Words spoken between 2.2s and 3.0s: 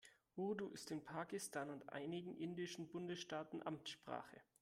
indischen